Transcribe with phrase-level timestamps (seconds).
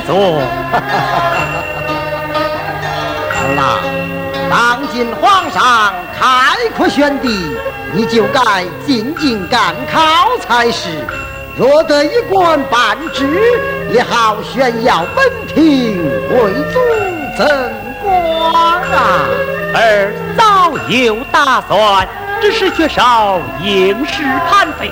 [0.00, 0.40] 别坐。
[3.36, 3.80] 儿啦，
[4.50, 7.28] 当今皇上开国宣帝，
[7.92, 10.88] 你就该进京赶考才是。
[11.56, 13.28] 若得一官半职，
[13.92, 15.24] 也好炫耀本
[15.54, 16.80] 庭，为祖
[17.36, 17.46] 增
[18.02, 19.26] 光啊！
[19.74, 22.08] 儿早有打算，
[22.40, 24.90] 只是缺少应试盘费，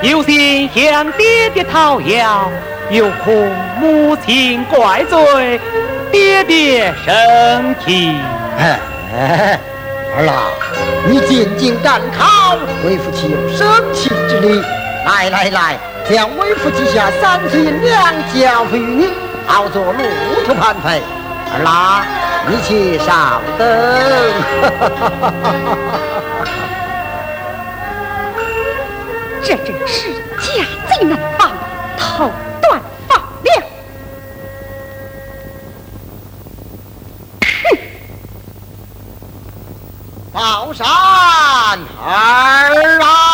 [0.00, 2.50] 有心向爹爹讨要，
[2.90, 5.60] 又恐母亲怪罪，
[6.12, 8.14] 爹爹生气。
[8.58, 8.78] 哎，
[10.16, 10.50] 儿啦，
[11.08, 14.62] 你进京赶考，为父岂有生气之理？
[15.04, 15.76] 来来来，
[16.08, 19.08] 将为父记下三岁银两交付于你，
[19.46, 19.98] 好做路
[20.46, 21.02] 途盘费。
[21.52, 22.04] 儿郎，
[22.48, 23.66] 你且稍等。
[29.42, 31.52] 这真是家贼难防，
[31.96, 33.20] 头断发了。
[40.36, 41.78] 宝山儿
[43.00, 43.25] 啊！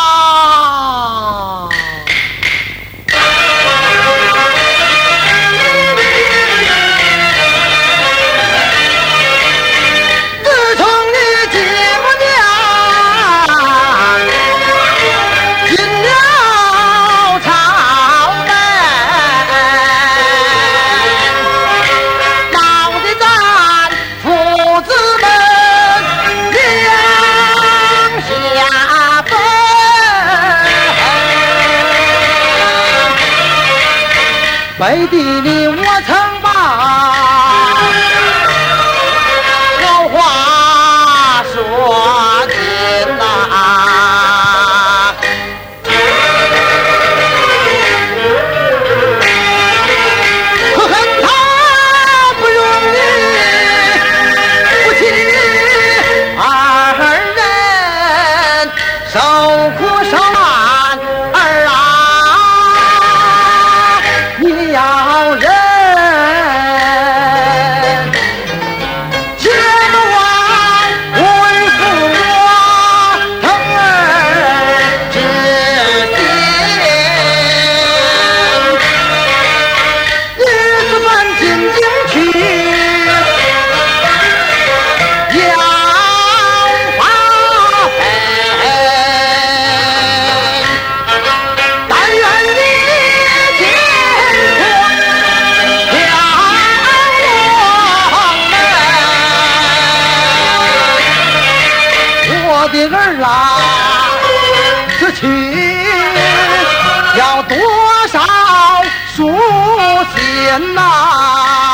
[110.15, 111.72] 天哪。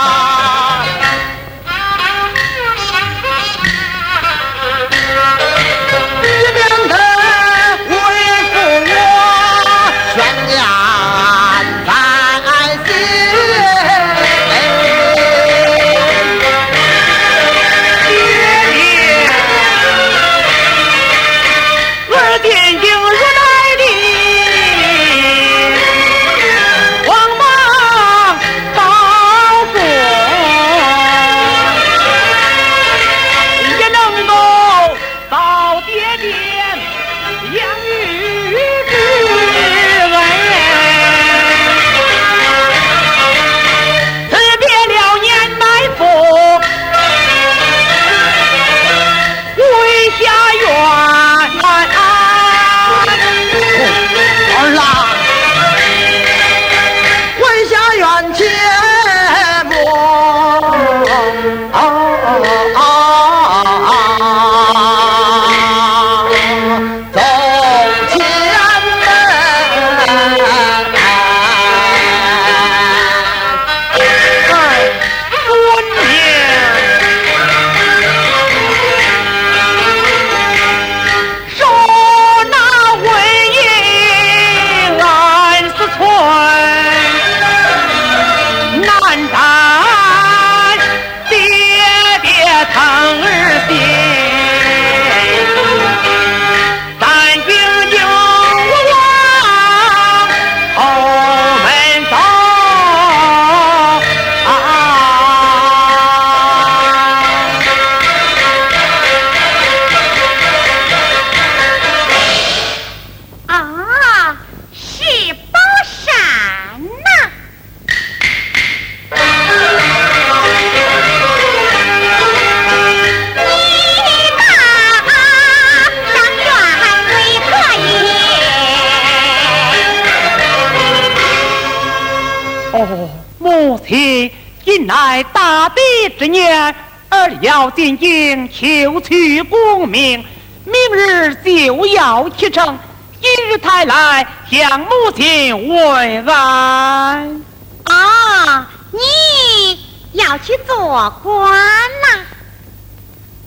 [134.89, 136.75] 乃大地之年，
[137.09, 140.25] 儿要进京求取功名，
[140.65, 142.75] 明日就要启程。
[143.21, 147.39] 今日才来向母亲问安。
[147.83, 149.79] 啊，你
[150.13, 152.25] 要去做官呐？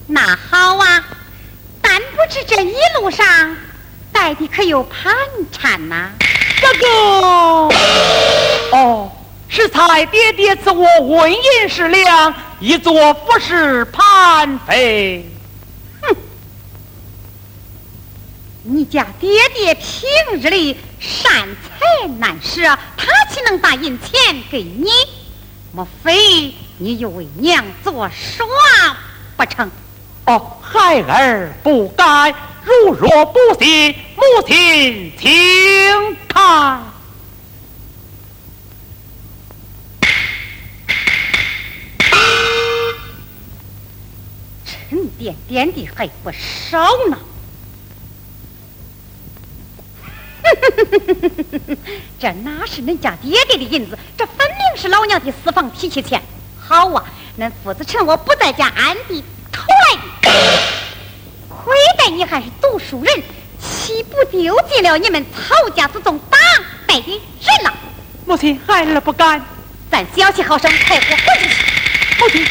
[0.06, 1.04] 那好啊，
[1.80, 3.56] 但不知这一路上
[4.12, 5.12] 带的可有盘
[5.50, 6.08] 缠呐？
[6.60, 6.86] 哥哥，
[8.76, 9.10] 哦，
[9.54, 15.30] 是才爹爹赐我纹银十两，以作服侍潘妃。
[16.00, 16.16] 哼，
[18.62, 22.62] 你家爹爹平日里善财难舍，
[22.96, 24.88] 他岂能把银钱给你？
[25.70, 28.46] 莫非你又为娘做耍
[29.36, 29.70] 不成？
[30.24, 32.34] 哦，孩儿不敢。
[32.64, 36.80] 如若不信，母亲请看。
[44.92, 47.18] 沉甸甸的还不少呢。
[52.20, 53.98] 这哪是恁家爹爹的银子？
[54.18, 56.20] 这分明是老娘的私房提起钱。
[56.60, 57.06] 好啊，
[57.38, 60.30] 恁父子趁我不在家，暗地偷来的。
[61.48, 63.22] 亏待你还是读书人，
[63.58, 66.38] 岂不丢尽了你们曹家祖宗当
[66.86, 67.72] 代的人了？
[68.26, 69.42] 母亲，孩儿不敢。
[69.90, 71.48] 咱小气好生，快活回去。
[72.20, 72.46] 母亲。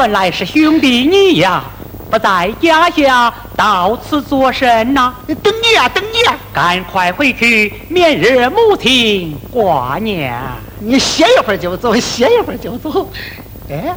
[0.00, 1.62] 原来是兄弟你呀，
[2.10, 5.12] 不在家下，到此作甚呐？
[5.26, 6.34] 等你呀，等你呀！
[6.54, 10.32] 赶快回去，免日母亲挂念。
[10.78, 13.10] 你歇一会儿就走，歇一会儿就走。
[13.68, 13.94] 哎，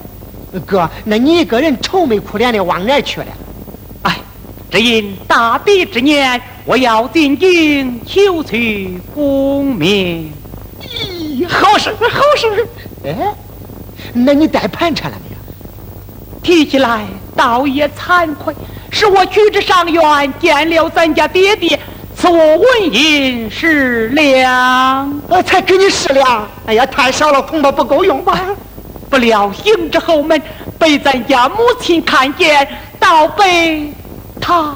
[0.66, 3.28] 哥，那你一个人愁眉苦脸的往哪去了？
[4.02, 4.18] 哎，
[4.70, 10.34] 只因大比之年，我要进京求取功名。
[10.82, 12.68] 咦，好事好事！
[13.06, 13.34] 哎，
[14.12, 15.33] 那你带盘缠了没有？
[16.44, 18.54] 提起来倒也惭愧，
[18.92, 21.80] 是我去至上院见了咱家爹爹，
[22.16, 26.48] 赐我纹银十两，我才给你十两。
[26.68, 28.40] 哎呀，太少了，恐怕不够用吧？
[29.10, 30.42] 不料迎至后门，
[30.78, 32.68] 被咱家母亲看见，
[33.00, 33.94] 倒被
[34.42, 34.76] 他，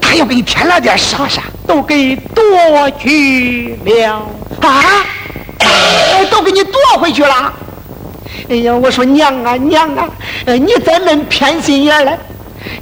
[0.00, 4.26] 他又给你添了点啥啥，都给夺去了
[4.62, 5.04] 啊！
[6.30, 7.52] 都给你夺回去了。
[8.48, 10.06] 哎呀，我说娘啊娘啊，
[10.44, 12.18] 呃你再恁偏心眼嘞！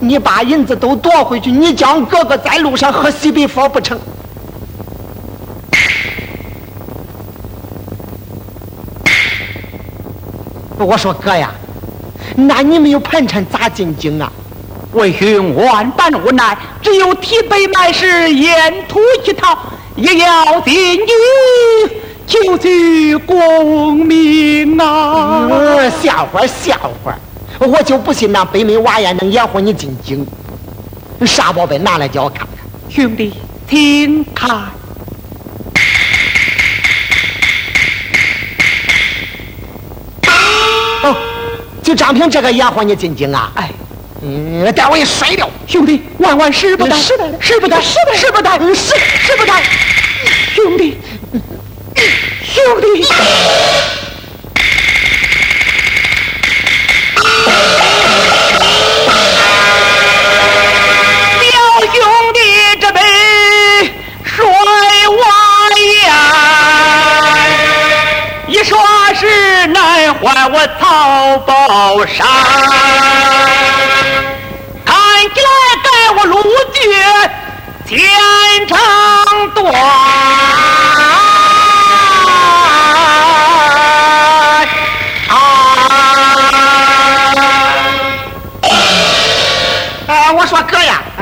[0.00, 3.98] 你把银子都夺回去，你叫哥哥在路上喝西北风不成？
[10.78, 11.52] 我说哥呀，
[12.34, 14.32] 那你没有盘缠咋进京啊？
[14.94, 19.56] 为兄万般无奈，只有提杯买食，沿途乞讨，
[19.94, 22.01] 也要进京。
[22.26, 25.48] 求取功名啊！
[26.02, 27.16] 笑话笑话，
[27.58, 30.26] 我就不信那北门娃也能养活你进京。
[31.26, 32.48] 啥宝贝拿来叫我看看，
[32.88, 33.32] 兄弟，
[33.68, 34.50] 请看。
[41.04, 41.16] 哦，
[41.82, 43.52] 就张平这个养活你进京啊？
[43.54, 43.70] 哎，
[44.22, 47.96] 嗯，待我一摔掉，兄弟，万万使不得，使不得，使不得，使
[48.32, 49.52] 不得，使使不得，
[50.54, 50.96] 兄弟
[61.40, 61.50] 表
[61.92, 61.98] 兄
[62.32, 62.38] 弟
[62.80, 63.00] 这杯
[64.24, 65.22] 水瓦
[65.76, 66.12] 言，
[68.46, 68.78] 一说
[69.18, 72.26] 是难还我曹宝山，
[74.84, 74.94] 看
[75.34, 75.48] 起来
[75.82, 76.42] 该我卢
[76.72, 76.80] 俊
[77.86, 77.98] 天
[78.68, 78.78] 长
[79.54, 80.41] 短。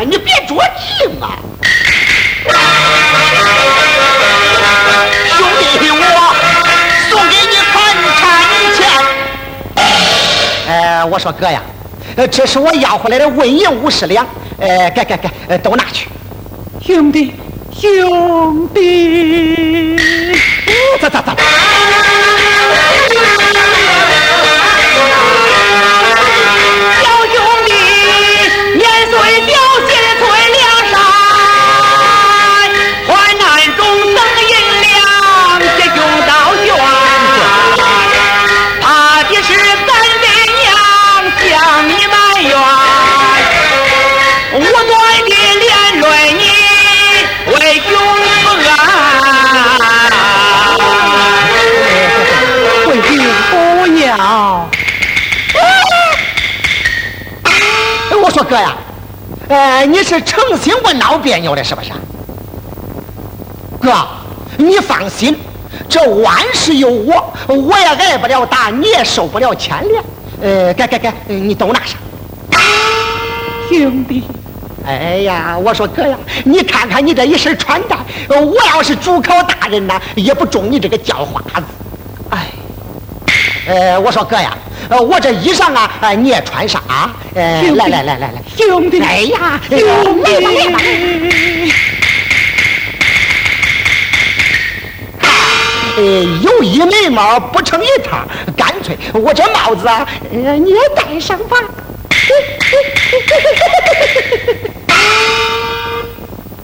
[0.04, 1.37] 你别着急嘛，
[5.37, 5.47] 兄
[5.78, 6.02] 弟我
[7.11, 7.75] 送给你盘
[8.19, 8.21] 缠
[8.75, 8.78] 钱。
[10.66, 11.61] 哎，我说哥呀，
[12.16, 14.26] 呃这是我要回来的纹银五十两，
[14.61, 16.09] 哎，该该该，都拿去。
[16.83, 17.35] 兄弟，
[17.78, 19.97] 兄弟，
[21.00, 21.33] 走走走。
[58.50, 58.76] 哥呀，
[59.49, 61.92] 呃，你是诚心不闹别扭的，是不是？
[63.80, 63.95] 哥，
[64.57, 65.38] 你放心，
[65.88, 70.02] 这万事有我，我也挨不了打，你也受不了牵连。
[70.42, 71.97] 呃，该该该，你都拿上。
[73.69, 74.25] 兄弟，
[74.85, 77.97] 哎呀，我说哥呀，你看看你这一身穿戴，
[78.28, 81.66] 我要是主考大人呢，也不中你这个叫花子。
[82.31, 82.46] 哎，
[83.68, 84.59] 呃，我说哥呀。
[84.90, 87.14] 呃，我这衣裳啊，你也穿上啊！
[87.37, 89.79] 呃，来来来来来，兄弟，哎呀，兄
[90.24, 90.35] 弟，
[95.96, 96.03] 呃，
[96.42, 98.26] 有一眉毛不成一套，
[98.57, 101.57] 干脆我这帽子啊，你也戴上吧。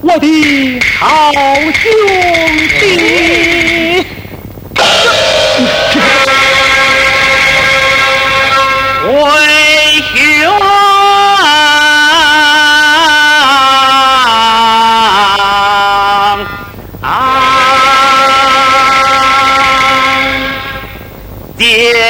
[0.00, 1.92] 我的好兄
[2.80, 4.04] 弟。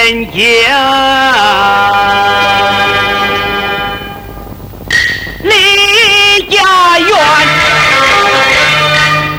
[0.08, 0.24] 今
[5.42, 5.50] 离
[6.48, 7.10] 家园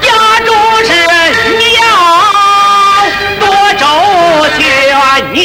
[0.02, 0.08] 家
[0.46, 0.52] 中
[0.82, 0.92] 人
[1.58, 1.82] 你要
[3.40, 3.86] 多周
[4.60, 5.38] 全你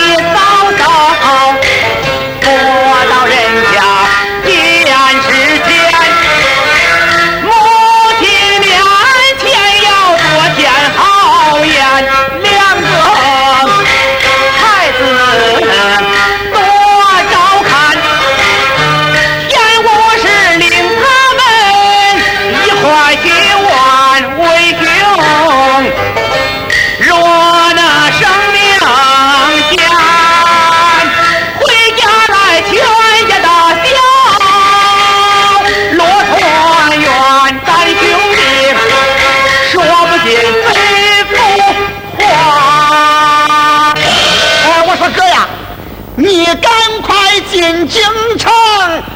[46.57, 46.71] 赶
[47.03, 48.03] 快进京
[48.39, 48.53] 城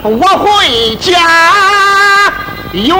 [0.02, 1.12] 我回家
[2.72, 2.96] 园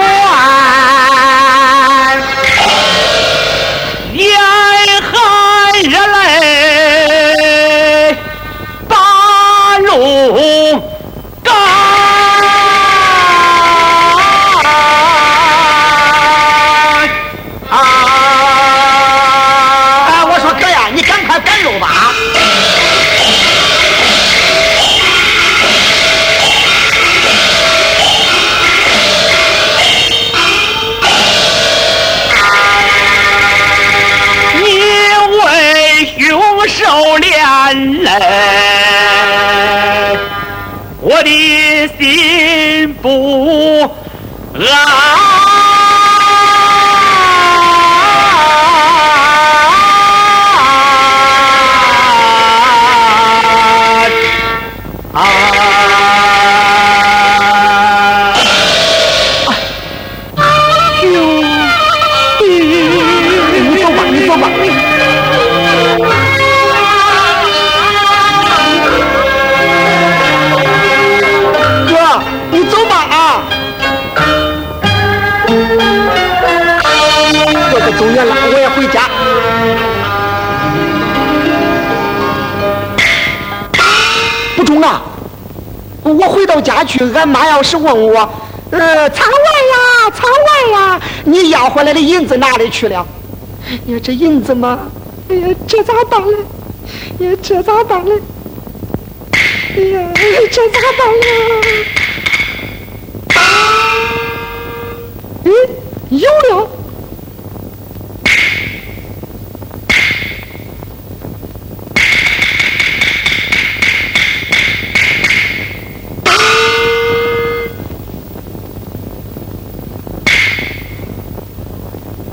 [37.67, 38.66] 手连
[86.57, 88.17] 到家去，俺妈要是问我，
[88.71, 93.05] 呃，仓外呀，仓外呀，你要回来的银子哪里去了？
[93.69, 94.79] 哎呀，这银子嘛，
[95.29, 96.35] 哎呀，这咋办嘞？
[97.19, 98.19] 哎呀，这咋办嘞？
[99.75, 100.09] 哎呀，
[100.51, 101.29] 这咋办呀？
[105.43, 105.51] 嗯，
[106.09, 106.67] 有了。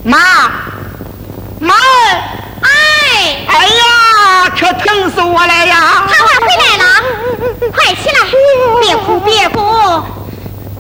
[0.07, 0.19] 妈，
[1.61, 1.75] 妈，
[2.61, 2.69] 哎，
[3.47, 6.05] 哎呀，可疼死我了呀！
[6.07, 6.85] 他娃回来了，
[7.73, 8.15] 快起来，
[8.83, 9.63] 别哭别哭。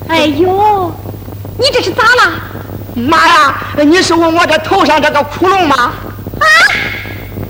[0.08, 0.92] 哎呦，
[1.58, 2.32] 你这是咋了？
[2.96, 5.92] 妈呀，你是问我这头上这个窟窿吗？
[6.40, 6.46] 啊，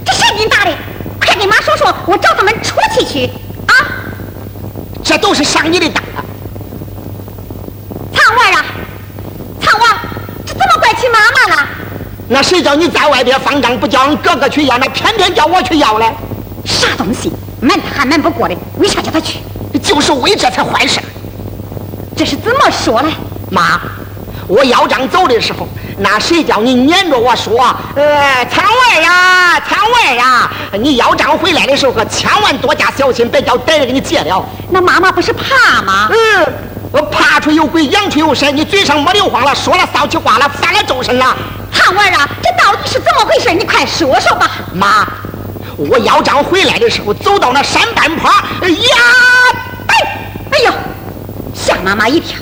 [0.05, 0.73] 这谁给你打的？
[1.25, 3.27] 快给妈说说，我找他们出气去。
[3.67, 3.73] 啊，
[5.03, 6.25] 这都是上你的当啊！
[8.13, 8.65] 苍娃啊，
[9.61, 9.99] 苍娃，
[10.45, 11.69] 这怎么怪起妈妈了？
[12.29, 16.13] 那谁叫你在外边放账不叫俺哥哥去要，那偏偏叫我去要嘞？
[16.65, 19.39] 啥东西，瞒他还瞒不过的，为啥叫他去？
[19.83, 21.01] 就是为这才坏事。
[22.17, 23.13] 这是怎么说嘞？
[23.51, 23.81] 妈，
[24.49, 25.69] 我要账走的时候，
[25.99, 34.45] 那谁叫你撵着我说，呃，仓外呀，仓外呀，你要账回来的时候可千万多加小心，别叫歹人给你劫了。
[34.71, 36.09] 那妈妈不是怕吗？
[36.11, 36.53] 嗯，
[36.91, 41.37] 我怕出有鬼，仰出有神，你嘴上没流话了，说了骚气话了，犯了周身了。
[41.73, 43.53] 苍娃啊，这到底是怎么回事？
[43.53, 44.51] 你快说说吧。
[44.73, 45.07] 妈，
[45.77, 48.97] 我要账回来的时候，走到那山半坡，呀，
[49.87, 50.19] 哎，
[50.51, 50.73] 哎呦，
[51.55, 52.39] 吓妈妈一跳。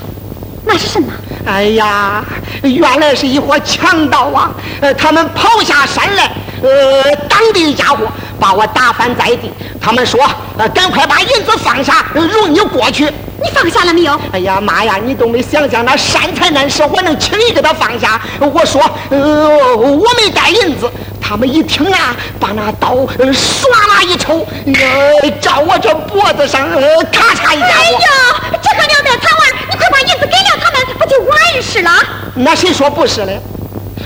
[0.65, 1.11] 那是什么？
[1.45, 2.23] 哎呀，
[2.61, 4.51] 原来是一伙强盗啊！
[4.81, 8.07] 呃，他们跑下山来，呃，当地家伙
[8.39, 9.51] 把我打翻在地。
[9.81, 10.19] 他们说，
[10.57, 13.05] 呃，赶快把银子放下，容你过去。
[13.41, 14.17] 你放下了没有？
[14.31, 18.21] 哎呀妈呀，你都没想想那善财难舍，我能轻易给他放下？
[18.39, 20.89] 我说，呃，我没带银子。
[21.19, 27.65] 他们一听啊，把那刀唰啦一抽，呃，照我这脖子上，呃，咔嚓一下。
[27.65, 28.07] 哎呀，
[28.61, 31.91] 这可了得，苍娃，你快把银子给了他们，不就完事了？
[32.35, 33.39] 那谁说不是嘞？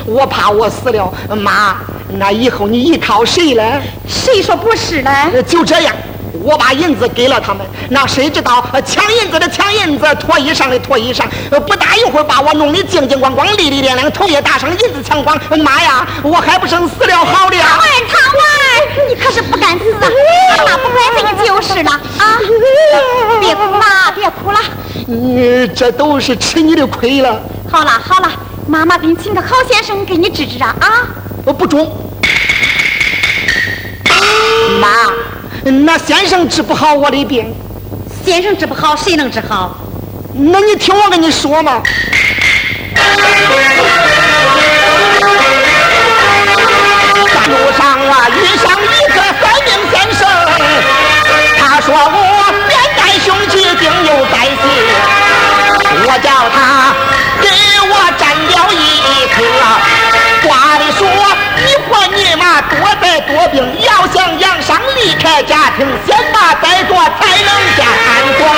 [0.05, 1.77] 我怕我死了，妈，
[2.17, 3.81] 那以后你依靠谁嘞？
[4.07, 5.11] 谁说不是嘞？
[5.33, 5.93] 呃就这样，
[6.43, 15.37] 我把银子给了他们，那谁知道呃抢银子的抢银子，脱衣裳的脱衣裳，呃不大一会儿把我弄得净净光光、利利亮亮，头也大上，银子抢光。
[15.63, 17.65] 妈呀，我还不生死了好了呀！
[17.65, 20.09] 苍娃，苍娃，你可是不敢死啊！
[20.57, 22.39] 妈妈不该给你就是了啊！
[23.39, 24.59] 别哭了，别哭了。
[25.05, 27.41] 你这都是吃你的亏了。
[27.69, 28.31] 好了好了，
[28.65, 30.87] 妈妈给你请个好先生给你治治啊啊！
[31.45, 31.85] 我不中，
[34.79, 34.87] 妈，
[35.63, 37.53] 那先生治不好我的病，
[38.25, 39.75] 先生治不好，谁能治好？
[40.33, 41.83] 那你听我跟你说嘛。
[47.33, 50.27] 半路上啊，遇上一个算命先生，
[51.59, 55.16] 他说我面带凶气，定有灾星。
[56.05, 56.93] 我叫他
[57.41, 57.49] 给
[57.89, 58.75] 我占了一
[59.33, 59.35] 颗，
[60.47, 60.99] 话里说
[61.65, 67.85] 你婆你妈多灾多病，要想养伤离开家庭，先把灾多才能见
[68.37, 68.55] 光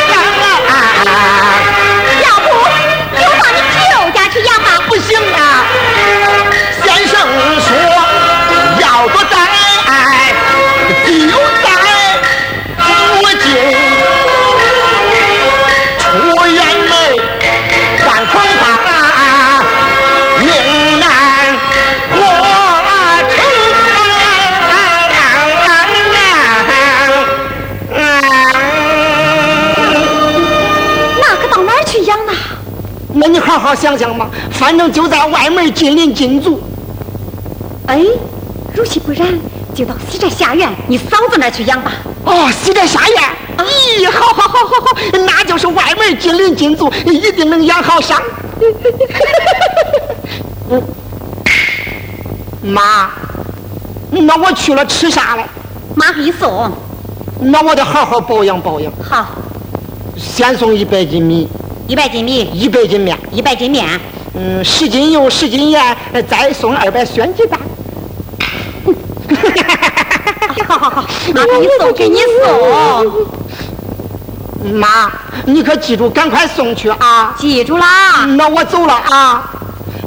[33.50, 36.62] 好好想想嘛，反正就在外门紧邻近族。
[37.88, 38.00] 哎，
[38.76, 39.28] 如其不然，
[39.74, 41.92] 就到西寨下院你嫂子那儿去养吧。
[42.26, 43.20] 哦，西寨下院，
[43.58, 48.22] 咦，好好好好好，那就是外门紧邻近族，一定能养好伤。
[52.62, 53.10] 妈，
[54.12, 55.44] 那我去了吃啥嘞？
[55.96, 56.72] 妈给你送。
[57.42, 58.94] 那我得好好保养保养。
[59.02, 59.26] 好，
[60.16, 61.48] 先送一百斤米，
[61.90, 63.84] 一百斤米，一百斤面，一百斤面，
[64.36, 65.98] 嗯，十斤油，十斤盐，
[66.30, 67.60] 再送二百酸鸡蛋。
[70.68, 71.02] 好 好好，
[71.34, 73.12] 妈 给你送，给你送。
[74.78, 75.12] 妈，
[75.46, 77.34] 你可记住，赶快送去啊！
[77.40, 78.24] 记住啦。
[78.38, 79.50] 那我走了啊！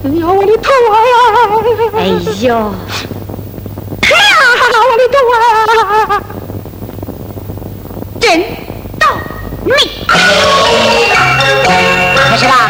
[0.04, 0.94] 哎呀，我的头啊！
[1.96, 2.06] 哎
[2.42, 2.72] 呦，
[4.04, 4.46] 哎呀，
[4.88, 5.18] 我的头
[6.14, 6.22] 啊！
[8.20, 8.40] 真
[9.64, 9.72] 你！
[12.32, 12.68] 开始吧。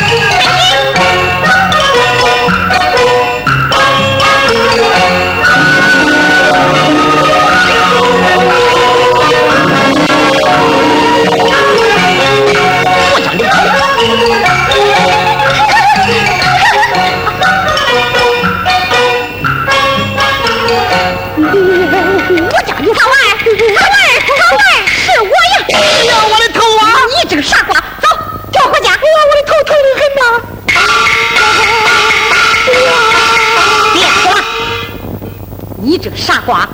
[36.03, 36.69] 这个傻瓜，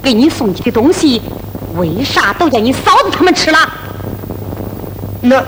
[0.00, 1.20] 给你送去的东西，
[1.74, 3.58] 为啥都叫你嫂子他们吃了？
[5.20, 5.42] 那，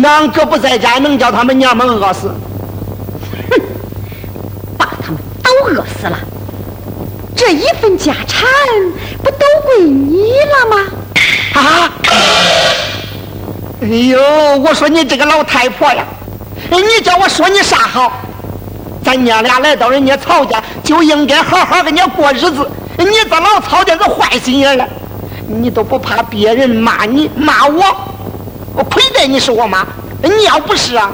[0.00, 2.32] 俺哥不在家，能叫他们娘们饿死？
[3.50, 3.60] 哼，
[4.78, 6.16] 把他们都饿死了，
[7.34, 8.46] 这一份家产
[9.20, 10.76] 不都归你了吗？
[11.54, 11.90] 啊！
[13.82, 14.20] 哎呦，
[14.58, 16.06] 我说你这个老太婆呀，
[16.70, 18.12] 你叫我说你啥好？
[19.04, 22.70] 咱娘俩来到人家曹家，就应该好好跟人家过日子。
[22.98, 24.86] 你这老曹家个坏心眼了，
[25.48, 27.82] 你都不怕别人骂你骂我？
[28.76, 29.86] 我亏待你是我妈，
[30.22, 31.10] 你要不是啊，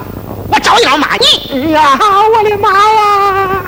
[0.51, 1.25] 我照样骂你。
[1.53, 3.63] 哎呀，我的妈呀！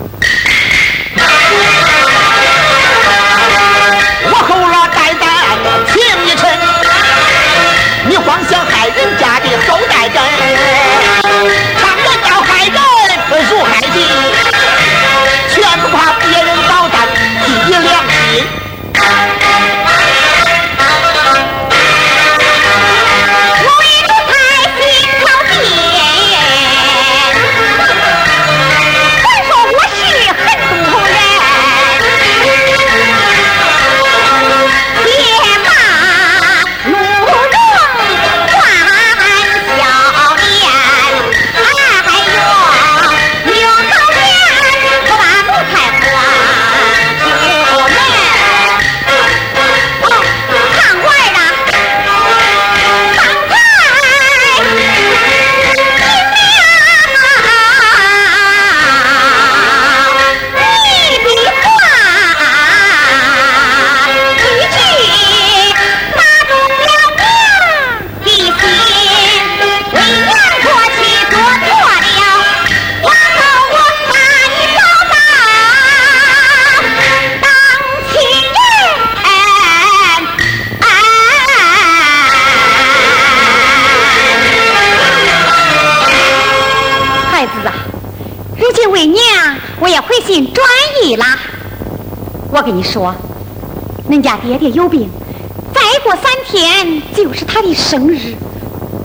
[92.73, 93.15] 你说，
[94.11, 95.11] 恁家爹爹有病，
[95.75, 98.35] 再过三天就是他的生日，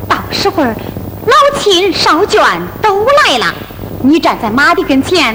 [0.08, 2.40] 到时候老亲少眷
[2.82, 3.54] 都来了，
[4.04, 5.34] 你站在妈的跟前，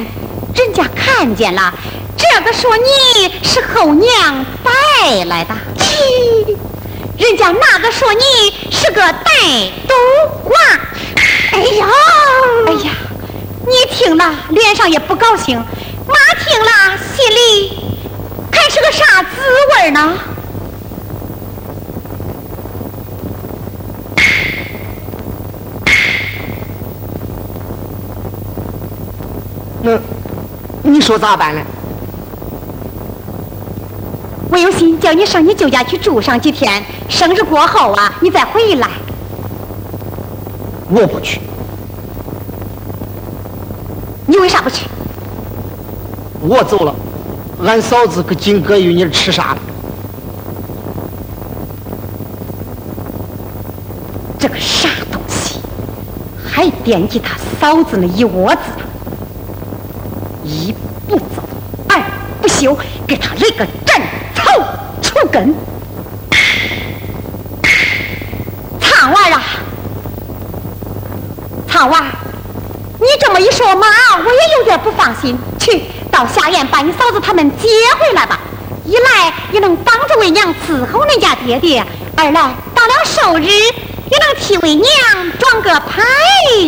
[0.55, 1.75] 人家看见了，
[2.17, 5.55] 这个说你是后娘带来的，
[7.19, 9.31] 人家那个说你是个带
[9.87, 9.95] 斗
[10.45, 10.81] 娃，
[11.53, 11.87] 哎呀，
[12.67, 12.93] 哎呀，
[13.67, 17.72] 你听了脸上也不高兴，妈听了心里。
[18.73, 19.29] 还是个啥滋
[19.83, 20.15] 味呢？
[29.83, 29.99] 那
[30.85, 31.61] 你说咋办呢？
[34.51, 38.89] 我有心叫你上你舅家去住上几天，生日过后啊，你再回来。
[40.89, 41.43] 我不去。
[44.25, 44.87] 你为啥不去？
[46.41, 46.95] 我走了。
[47.65, 49.57] 俺嫂子搁紧搁于你吃啥？
[54.39, 55.61] 这个傻东西，
[56.45, 58.61] 还惦记他嫂子那一窝子，
[60.43, 60.75] 一
[61.09, 61.25] 不走，
[61.89, 62.03] 二
[62.41, 64.03] 不休，给他来个斩
[64.35, 64.43] 草
[65.01, 65.55] 除根。
[68.81, 69.43] 苍娃啊，
[71.69, 72.07] 苍娃，
[72.99, 73.87] 你这么一说嘛，
[74.19, 75.39] 我也有点不放心。
[75.61, 78.39] 去到下院把你嫂子他们接回来吧，
[78.85, 81.85] 一来也能帮着为娘伺候恁家爹爹，
[82.17, 83.49] 二来到了寿日。
[84.13, 84.87] 也能替为娘
[85.39, 86.03] 装个排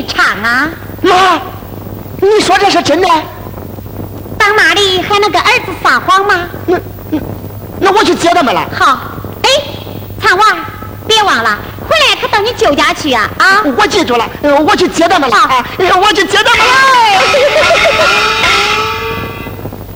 [0.08, 0.70] 场啊！
[1.02, 1.38] 妈，
[2.22, 3.06] 你说这是真的？
[4.38, 6.48] 当那里还能跟儿子撒谎吗？
[6.64, 6.78] 那
[7.10, 7.20] 那
[7.80, 8.66] 那我去接他们了。
[8.74, 8.98] 好，
[9.42, 9.50] 哎，
[10.22, 10.56] 灿娃，
[11.06, 13.28] 别忘了回来可到你舅家去啊！
[13.36, 14.26] 啊，我记住了，
[14.66, 15.36] 我去接他们了。
[15.36, 16.72] 啊，我去接他们了。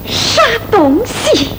[0.08, 1.50] 啥东西？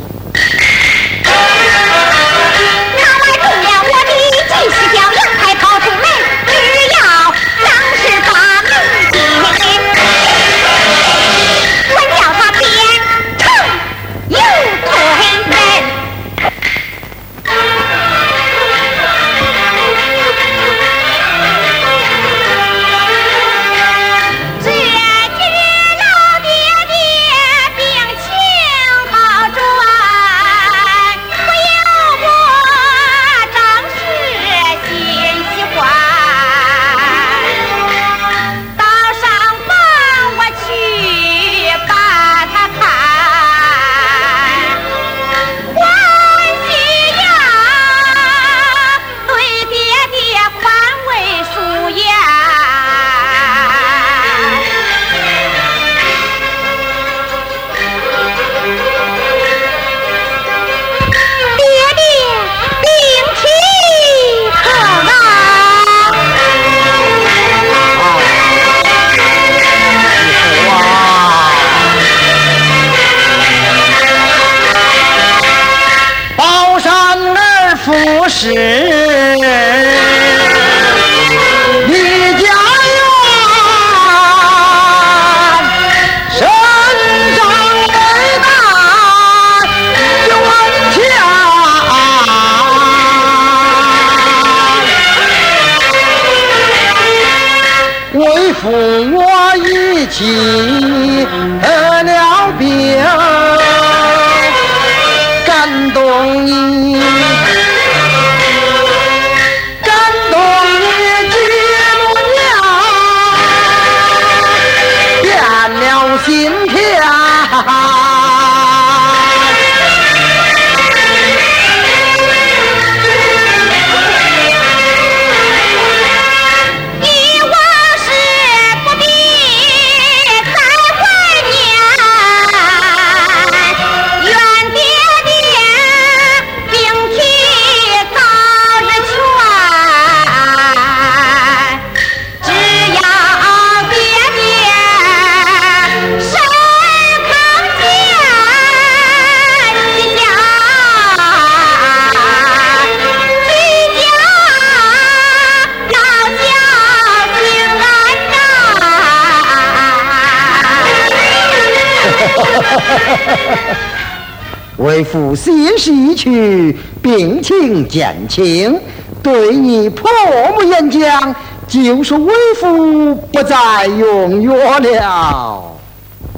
[165.00, 168.78] 为父心事已去，病情减轻，
[169.24, 170.12] 对你婆
[170.58, 171.34] 母言讲，
[171.66, 175.64] 就是为父不再用药了。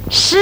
[0.08, 0.38] 是。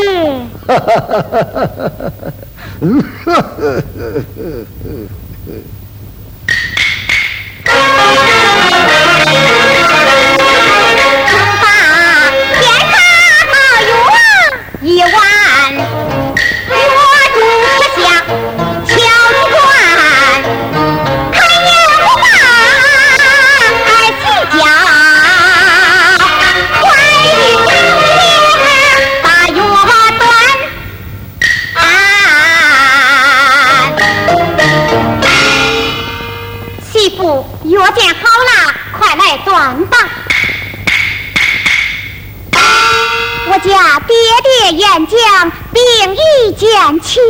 [44.71, 45.83] 言讲病
[46.15, 47.23] 已减轻，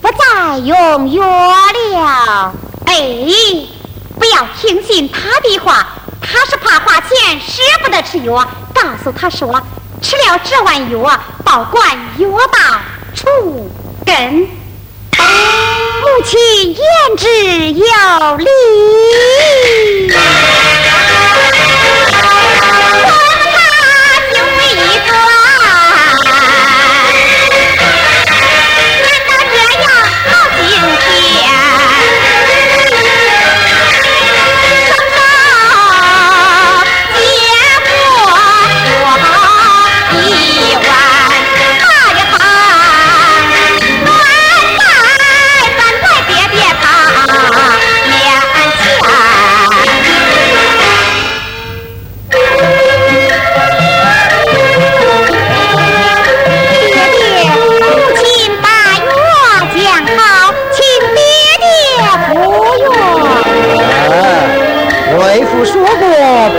[0.00, 1.22] 不再用药
[1.92, 2.54] 了。
[2.86, 2.94] 哎，
[4.18, 5.86] 不要听信他的话，
[6.20, 8.46] 他是怕花钱，舍不得吃药。
[8.74, 9.62] 告诉他说，
[10.02, 12.80] 吃了这碗药，保管药到
[13.14, 13.70] 除
[14.04, 14.48] 根。
[15.16, 18.46] 母亲言之有理。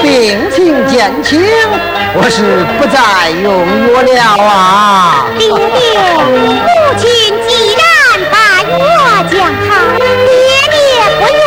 [0.02, 1.42] 病情减轻，
[2.14, 3.52] 我是不再用
[4.16, 5.26] 药了啊。
[5.40, 5.56] 爹爹，
[6.28, 6.30] 母
[6.98, 7.04] 亲
[7.48, 7.82] 既然
[8.32, 9.34] 把药将
[9.68, 10.06] 好，爹
[10.70, 10.76] 爹
[11.20, 11.44] 不用，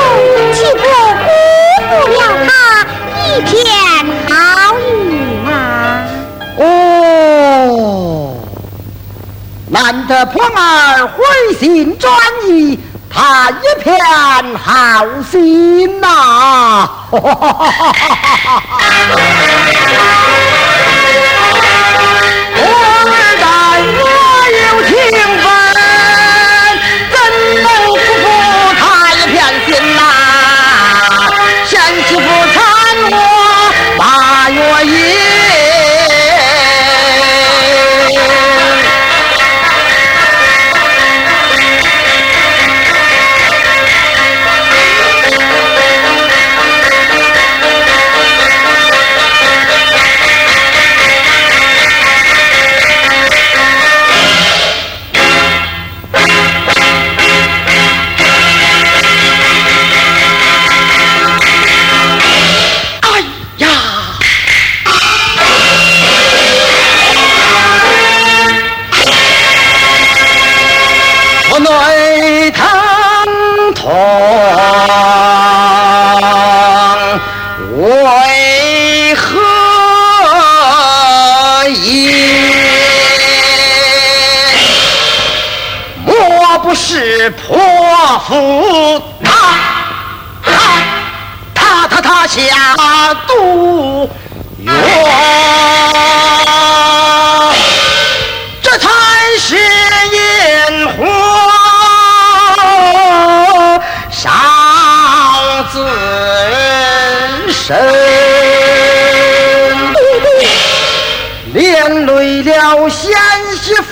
[0.52, 0.82] 岂不
[1.22, 1.26] 辜
[1.88, 2.50] 负了他
[3.22, 3.52] 一片
[4.28, 4.32] 好
[4.78, 4.82] 意
[5.44, 5.48] 吗？
[6.58, 8.34] 哦，
[9.68, 11.22] 难得婆儿回
[11.58, 12.12] 心转
[12.48, 12.78] 意。
[13.14, 13.96] 他一片
[14.58, 16.88] 好心呐！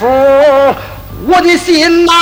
[0.05, 2.15] 我的心难。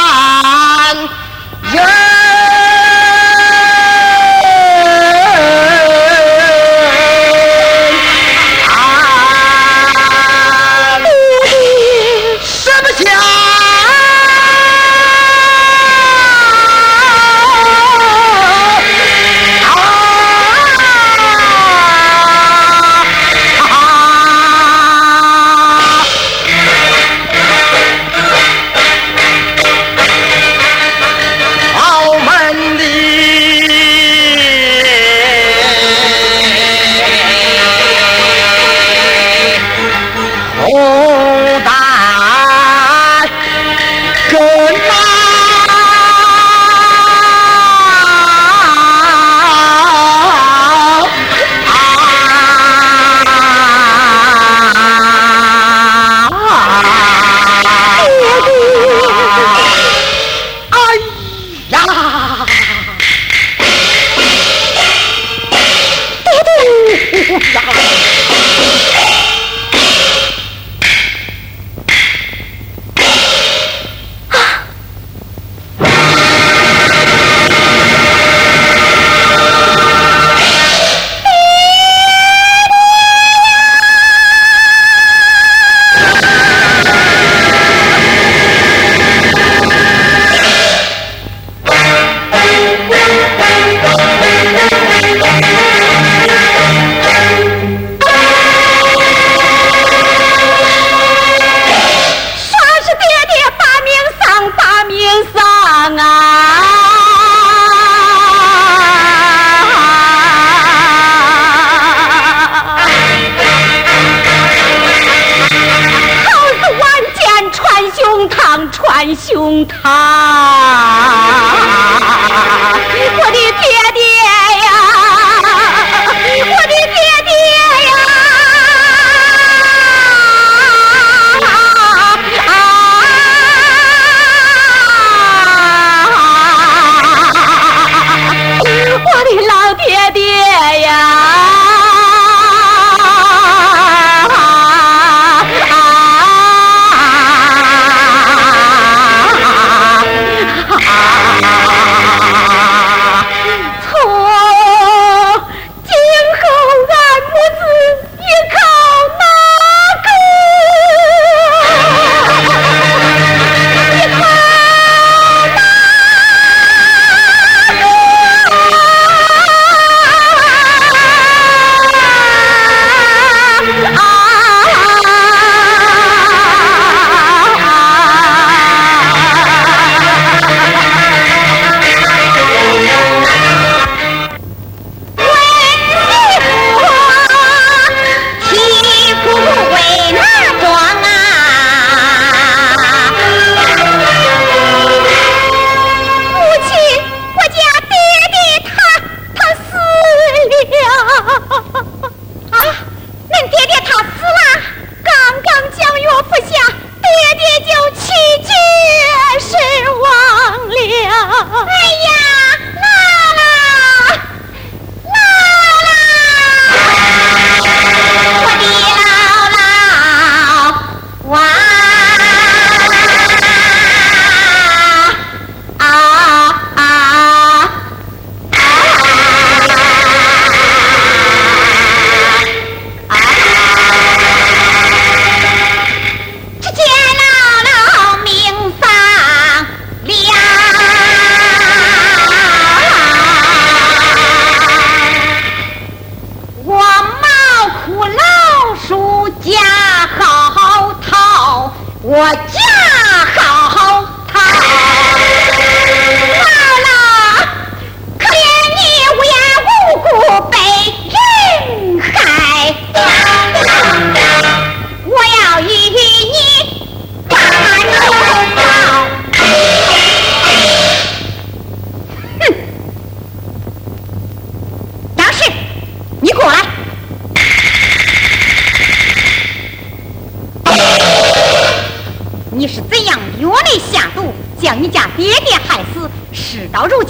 [249.50, 251.72] 家好套，
[252.02, 252.89] 我驾。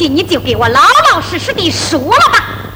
[0.08, 0.80] 你就给我老
[1.12, 2.69] 老实实的说了吧。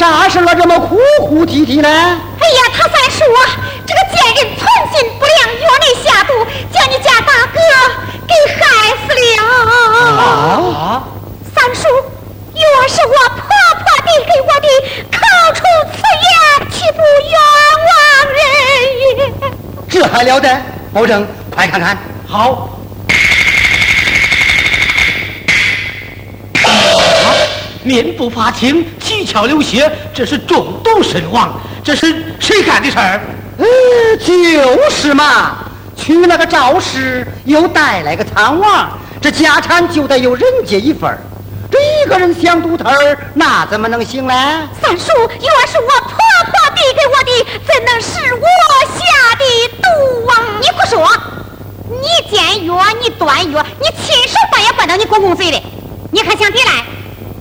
[0.00, 0.54] 啥事了？
[0.54, 1.88] 这么哭哭啼啼呢？
[1.90, 3.38] 哎呀，他三叔啊，
[3.86, 6.32] 这个贱人存心不良，药内下毒，
[6.72, 7.60] 将你家大哥。
[8.26, 8.60] 给害
[9.06, 9.44] 死了！
[10.22, 11.04] 啊！
[11.54, 11.82] 三叔，
[12.54, 13.42] 若是我婆
[13.76, 14.66] 婆的给我的
[15.12, 15.18] 口
[15.52, 15.60] 出
[15.92, 15.94] 此
[16.24, 16.32] 言，
[16.70, 16.98] 岂不
[17.28, 17.34] 冤
[17.84, 17.92] 枉
[18.32, 18.40] 人
[19.18, 19.20] 也？
[19.90, 20.48] 这还了得！
[20.94, 21.98] 保证，快看看。
[22.26, 22.70] 好。
[27.82, 28.86] 面不发青，
[29.20, 31.60] 七窍流血，这是中毒身亡。
[31.84, 33.20] 这是谁干的事儿？
[33.58, 33.66] 呃，
[34.16, 35.58] 就是嘛。
[35.94, 38.88] 娶了个赵氏，又带来个苍王，
[39.20, 41.18] 这家产就得有人家一份儿。
[41.70, 44.34] 这一个人想独吞儿，那怎么能行呢？
[44.80, 46.16] 三叔，要是我婆
[46.46, 48.46] 婆递给我的，怎能是我
[48.96, 49.44] 下的
[49.82, 50.32] 毒啊？
[50.62, 51.06] 你不说，
[51.90, 55.60] 你煎药，你端药，你亲手端也端到你公公嘴里，
[56.10, 56.72] 你还想抵赖？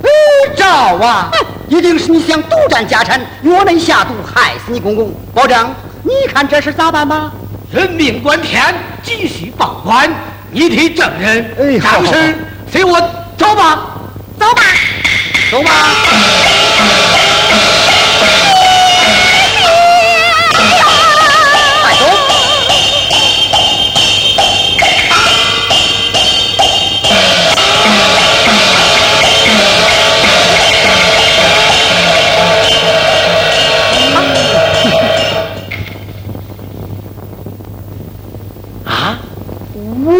[0.01, 0.67] 呃，赵
[1.05, 1.31] 啊，
[1.69, 5.13] 一定是你想独占家产，我内下毒，害死你公公。
[5.33, 7.31] 保证，你看这事咋办吧？
[7.71, 10.11] 人命关天，急需报官。
[10.51, 11.55] 你替证人。
[11.59, 12.35] 哎，张师，
[12.71, 12.99] 随我
[13.37, 13.85] 走吧。
[14.39, 14.61] 走吧，
[15.51, 15.69] 走吧。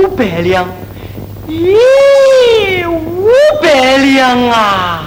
[0.10, 0.66] 五百两，
[1.48, 3.30] 咦，五
[3.62, 5.04] 百两啊！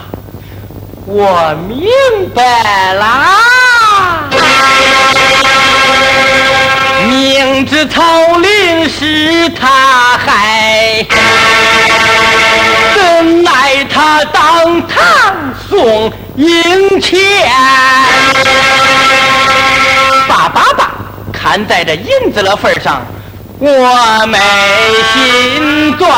[1.07, 1.89] 我明
[2.33, 4.31] 白啦，
[7.09, 11.05] 明知曹林是他害，
[12.95, 15.35] 怎奈他当堂
[15.69, 17.21] 送银钱？
[20.29, 20.93] 爸爸爸，
[21.33, 23.03] 看在这银子的份上。
[23.65, 24.39] 我没
[25.13, 26.11] 心钻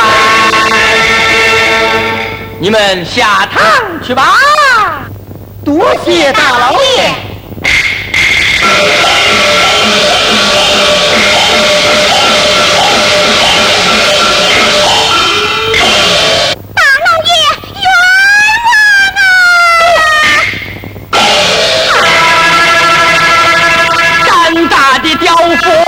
[2.59, 3.63] 你们下堂
[4.03, 4.33] 去吧
[5.63, 7.13] 多谢大老爷
[16.75, 17.33] 大老爷
[17.83, 17.87] 冤
[18.65, 18.73] 枉
[19.19, 19.21] 啊
[21.11, 21.13] 好
[24.27, 25.84] 胆大的刁夫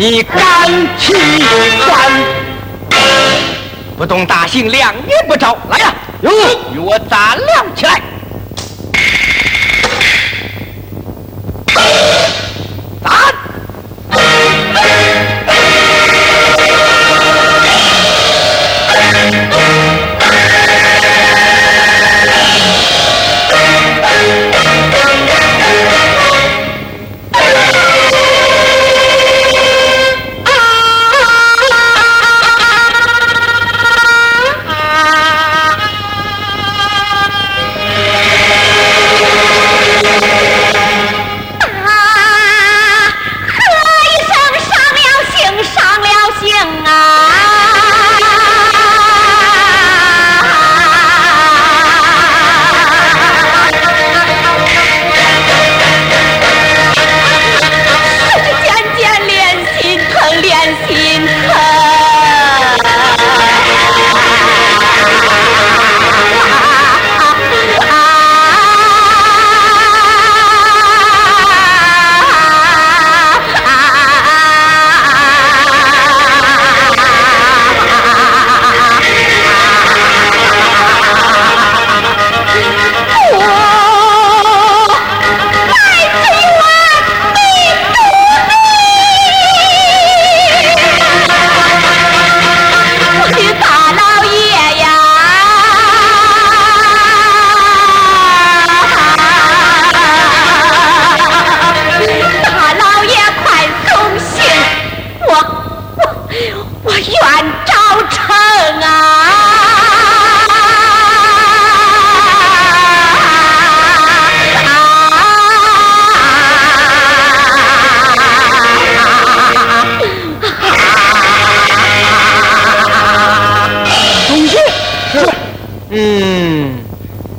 [0.00, 0.66] 你敢
[0.98, 2.24] 去还？
[3.98, 5.54] 不动大刑，两年不招。
[5.68, 5.94] 来呀，
[6.72, 8.00] 与我打量起来。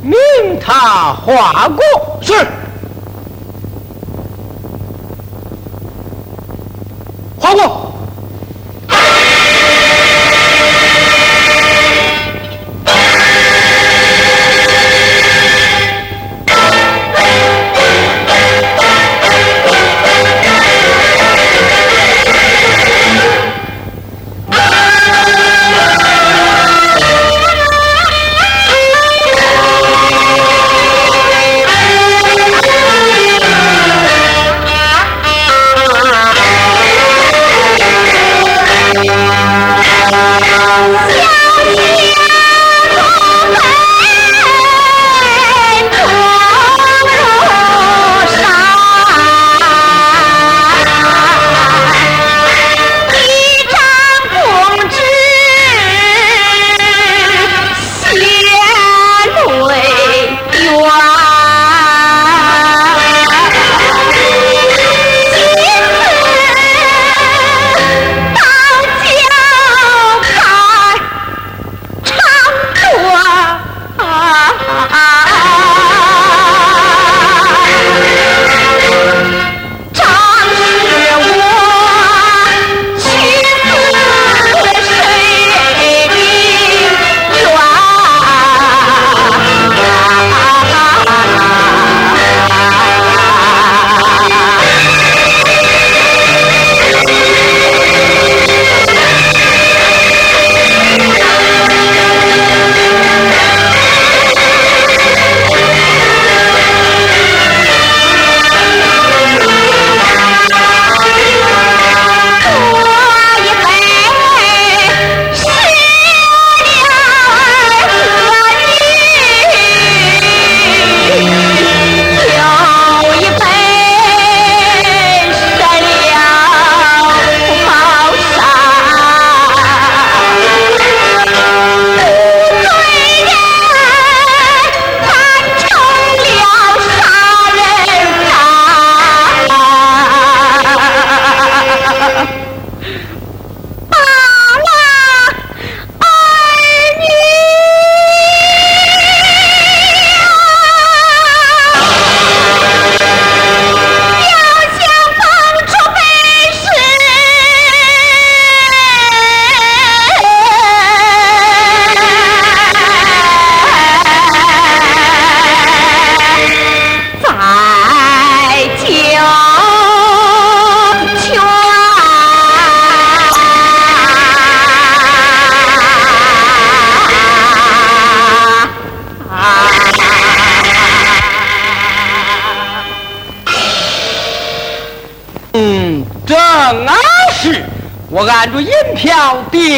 [0.01, 0.17] 命
[0.59, 1.83] 他化过。
[2.21, 2.33] 是。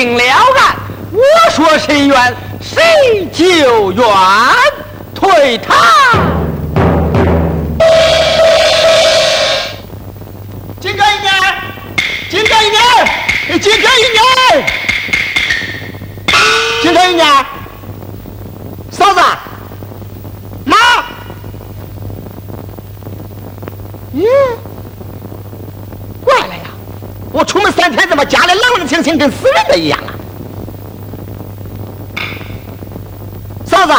[0.04, 0.76] 定了案，
[1.14, 4.06] 我说谁冤，谁就冤，
[5.16, 5.78] 退堂。
[10.82, 11.32] 金哥一年，
[12.30, 14.66] 金哥一年，金哥一年，
[16.82, 17.26] 金哥一年，
[18.92, 19.22] 嫂子，
[20.66, 20.76] 妈，
[24.14, 24.28] 咦？
[27.36, 28.24] 我出门三天，怎么
[28.86, 30.14] 家里冷冷清清，跟死人的一样啊？
[33.66, 33.94] 嫂子，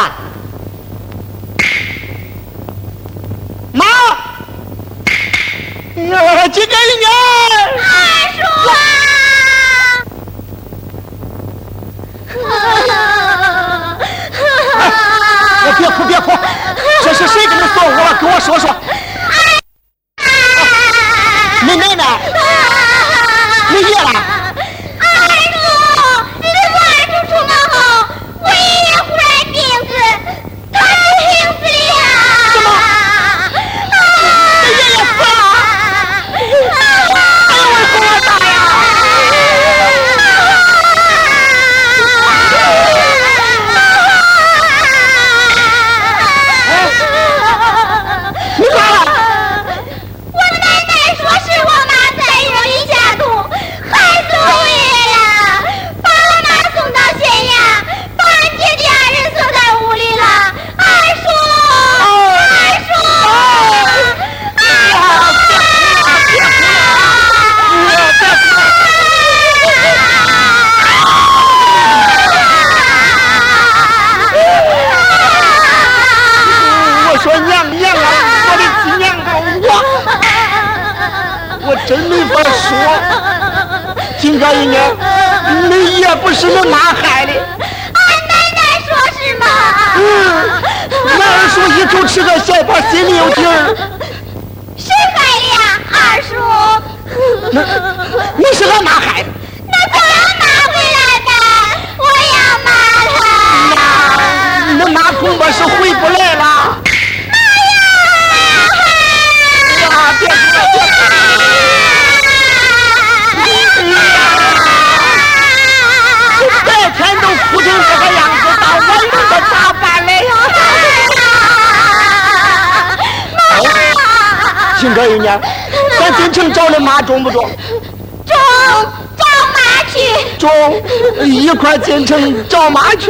[131.99, 133.09] 一块进城找妈去。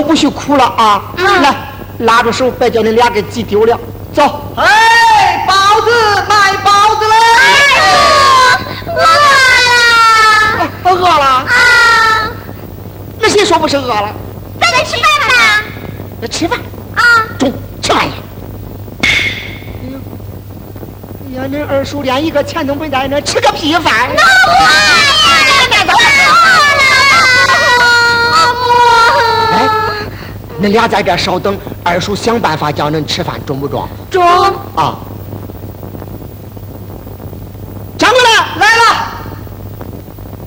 [0.00, 1.02] 都不许哭了啊！
[1.42, 1.54] 来，
[1.98, 3.78] 拉着手，别叫你俩给挤丢了。
[4.14, 4.50] 走。
[4.56, 5.90] 哎，包子，
[6.26, 7.14] 卖包子嘞！
[8.86, 10.90] 我饿了。
[10.90, 11.26] 饿了？
[11.26, 11.44] 啊。
[13.18, 14.10] 那谁说不是饿了？
[14.58, 15.34] 咱来吃饭吧。
[16.18, 16.58] 那吃饭。
[16.94, 17.02] 啊。
[17.38, 18.12] 中，吃饭去。
[19.04, 19.08] 哎
[21.36, 24.08] 呀，恁二叔连一个钱都没带，那吃个屁饭！
[24.16, 24.68] 那我呀，
[25.70, 25.92] 那走。
[30.60, 33.88] 恁俩在这稍等，二叔想办法叫恁吃饭，中不中？
[34.10, 34.22] 中
[34.76, 34.94] 啊！
[37.96, 38.82] 张过来，来了。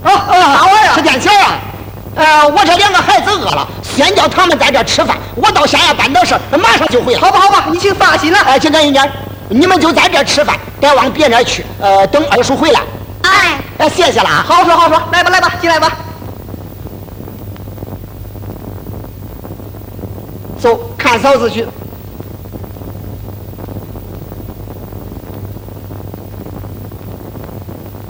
[0.04, 0.34] 啊啊！
[0.54, 0.94] 啥玩意儿？
[0.96, 1.58] 吃点小啊！
[2.16, 5.18] 呃，我这两个孩子饿了，先叫他们在这吃饭。
[5.36, 7.20] 我到县衙办点事马上就回来。
[7.20, 8.38] 好吧，好吧，你请放心了。
[8.46, 9.12] 哎，金干一年，
[9.50, 11.66] 你们就在这吃饭，别往别那去。
[11.80, 12.82] 呃，等二叔回来。
[13.24, 14.46] 哎，哎，谢谢了啊！
[14.48, 15.92] 好说好说，来吧来吧，进来吧。
[20.64, 21.68] 走，看嫂子去。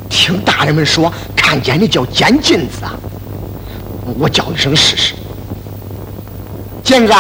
[0.08, 2.93] 听大人们说，看见的叫捡金子啊！
[4.20, 5.16] 我叫一声试试。
[6.84, 7.14] 金子，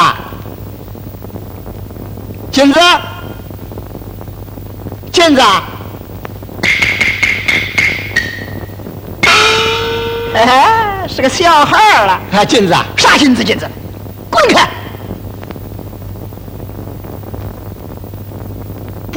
[2.51, 2.79] 金子，
[5.11, 5.41] 金子。
[10.35, 12.21] 哎，是个小孩了。
[12.31, 13.43] 啊，金子，啥金子？
[13.43, 13.67] 金子，
[14.29, 14.69] 滚开！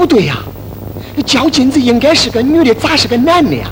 [0.07, 0.39] 对呀，
[1.25, 3.69] 叫金子应该是个女的，咋是个男的呀？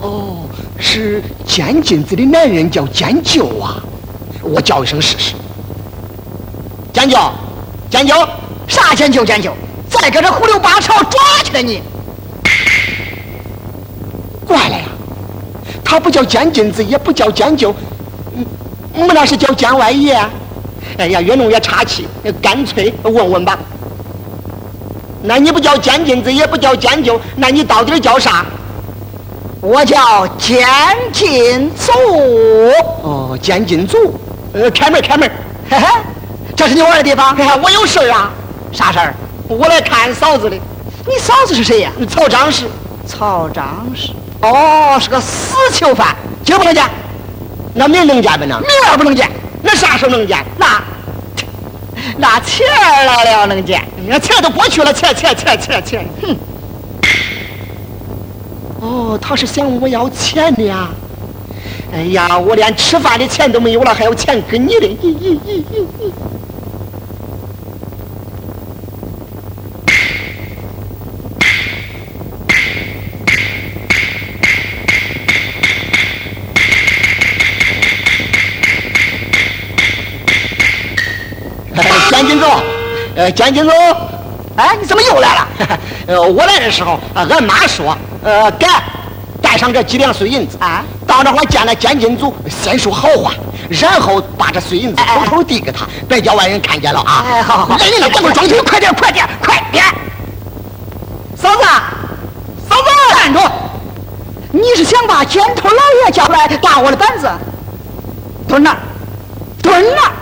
[0.00, 0.42] 哦，
[0.78, 3.82] 是捡金子的男人叫捡舅啊！
[4.42, 5.34] 我叫一声试试。
[6.92, 7.18] 捡舅，
[7.88, 8.14] 捡舅，
[8.68, 9.54] 啥捡舅捡舅？
[9.88, 11.80] 再搁这胡溜八朝抓去了你！
[14.46, 14.84] 怪了呀，
[15.82, 17.74] 他不叫捡金子，也不叫捡舅，
[18.36, 18.44] 嗯，
[18.92, 20.14] 我们那是叫捡外爷。
[20.98, 22.06] 哎呀，越弄越岔气，
[22.42, 23.58] 干脆问问吧。
[25.26, 28.44] 那你不叫监禁子，也不叫捡酒，那你到底叫啥？
[29.62, 30.68] 我叫监
[31.10, 31.90] 禁卒。
[33.02, 33.96] 哦，监禁卒。
[34.52, 35.26] 呃，开门，开门。
[35.70, 35.86] 嘿嘿，
[36.54, 37.34] 这是你玩的地方？
[37.34, 38.30] 嘿嘿我有事啊。
[38.70, 39.14] 啥事儿？
[39.48, 40.56] 我来看嫂子的。
[41.06, 41.90] 你嫂子是谁呀？
[42.06, 42.68] 曹张氏。
[43.06, 44.12] 曹张氏。
[44.42, 46.14] 哦，是个死囚犯，
[46.44, 46.84] 今不能见。
[47.72, 48.60] 那明能见不能？
[48.60, 49.30] 明儿不能见。
[49.62, 50.44] 那啥时候能见？
[50.58, 50.82] 那。
[52.18, 52.66] 那钱
[53.06, 56.36] 来了能见，那钱都过去了，钱钱钱钱钱，哼！
[58.80, 60.90] 哦，他是想我要钱的呀！
[61.92, 64.86] 哎呀，我连吃饭的钱都没有了，还要钱给你的！
[64.86, 66.12] 咦咦咦咦咦！
[83.24, 83.72] 呃，蒋金总，
[84.54, 85.48] 哎，你怎么又来了？
[86.08, 88.66] 呃，我来的时候，俺妈说，呃，给
[89.40, 93.32] 带上这几两碎银子啊，到那块见了监金祖，先说好话，
[93.70, 97.24] 然后把这碎银子偷偷递给他，别叫外人看见了啊！
[97.26, 99.82] 哎，好好好，来人了，赶快装去，快点，快点，快点！
[101.34, 101.62] 嫂子，
[102.68, 103.40] 嫂子，站住！
[104.52, 107.26] 你是想把监头老爷叫来打我的板子？
[108.46, 108.76] 蹲那，
[109.62, 110.12] 蹲那！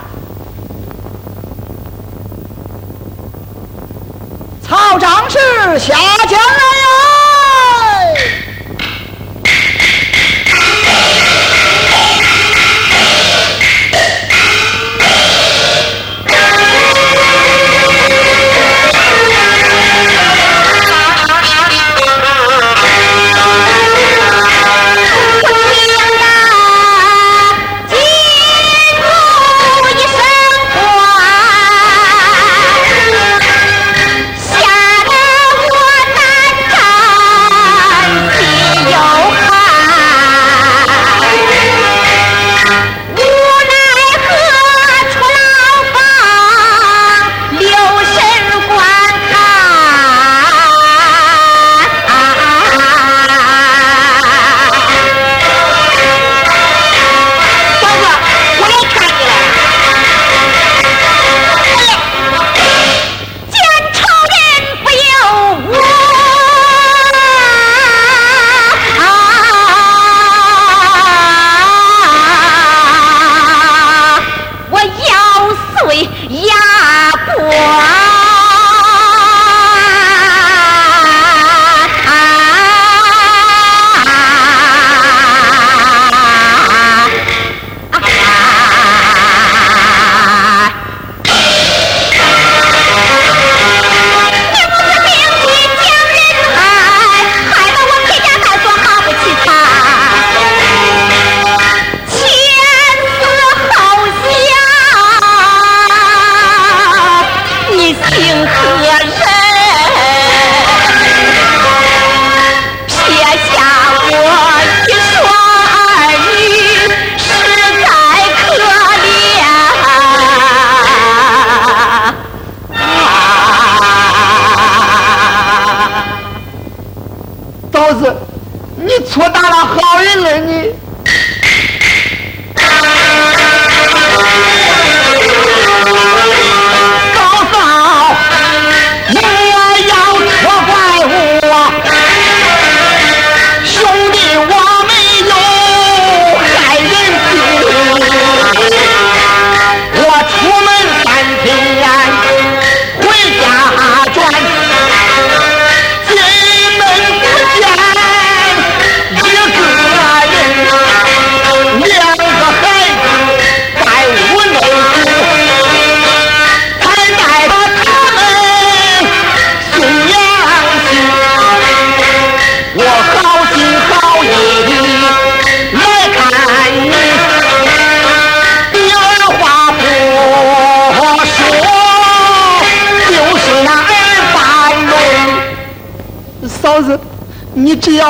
[4.63, 5.37] 曹张氏
[5.77, 5.93] 下
[6.29, 8.42] 江来呀！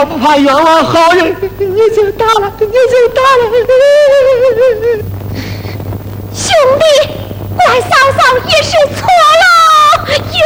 [0.04, 3.44] 你只要不怕冤枉好人，你就打了，你就打了。
[6.34, 6.84] 兄弟，
[7.56, 7.88] 怪嫂
[8.18, 9.08] 嫂一时错
[9.42, 9.46] 了，
[10.10, 10.44] 冤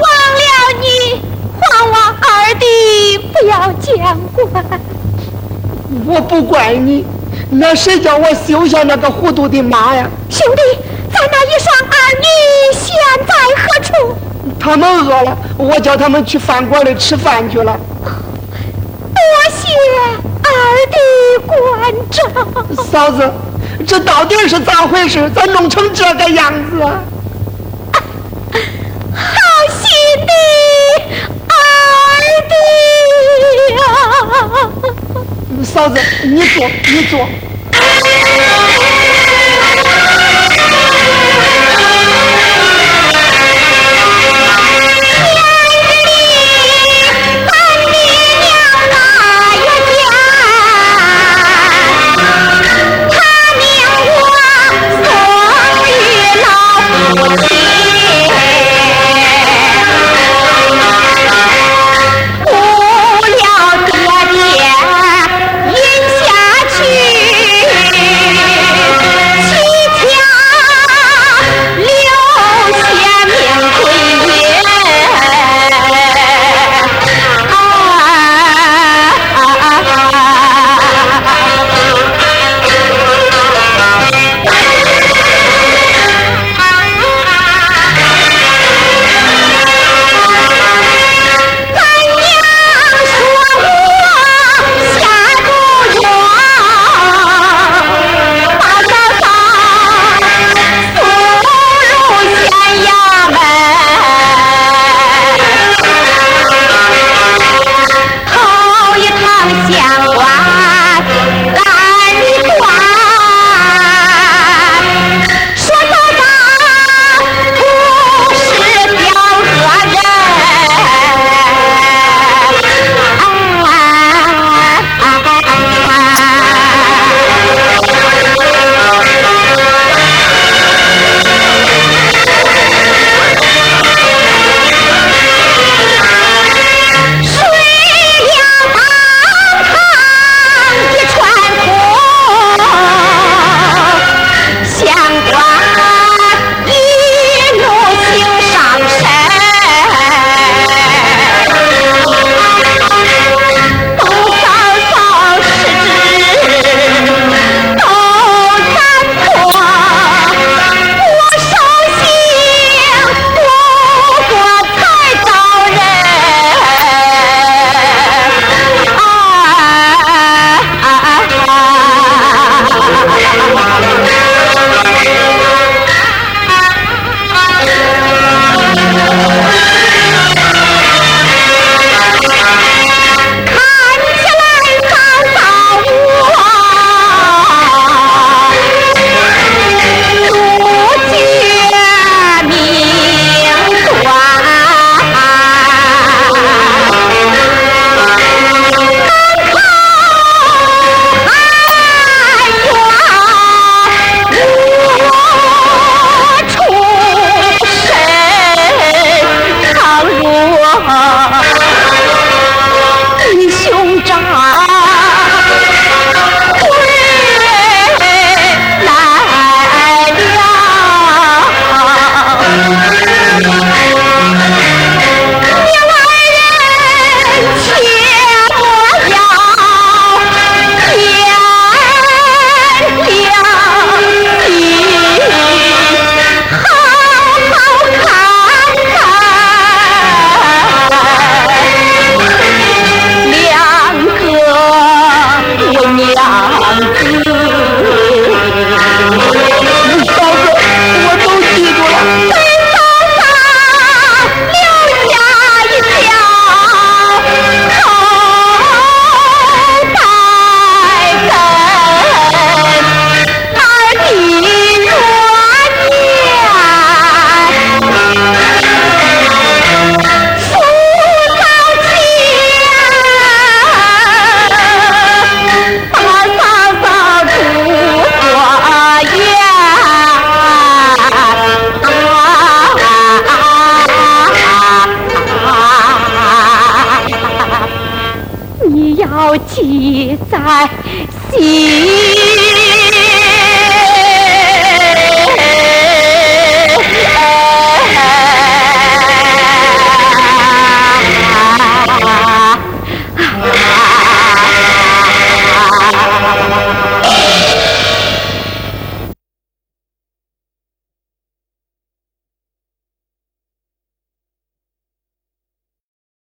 [0.00, 0.04] 枉
[0.38, 0.40] 了
[0.80, 0.86] 你，
[1.60, 1.92] 还我
[2.22, 3.86] 二弟不要见
[4.32, 4.44] 怪。
[6.06, 7.04] 我不怪你，
[7.50, 10.08] 那谁叫我休下那个糊涂的妈呀？
[10.30, 10.62] 兄弟，
[11.12, 12.26] 咱那一双儿女
[12.72, 14.16] 现在何处？
[14.58, 17.78] 他们饿了，我叫他们去饭馆里吃饭去了。
[21.46, 22.20] 关照，
[22.90, 23.32] 嫂子，
[23.86, 25.30] 这到底是咋回事？
[25.30, 27.00] 咋弄成这个样子啊？
[29.14, 29.22] 好
[29.70, 29.86] 心
[30.26, 30.32] 的
[31.48, 31.54] 二
[32.48, 32.54] 弟
[33.76, 33.80] 呀！
[35.64, 37.28] 嫂子，你坐，你坐。